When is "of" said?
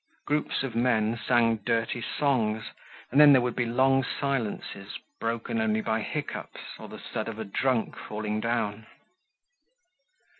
0.63-0.73, 7.27-7.37